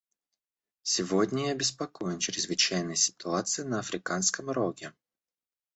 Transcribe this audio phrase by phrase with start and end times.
[0.81, 4.95] Сегодня я обеспокоен чрезвычайной ситуацией на Африканском Роге.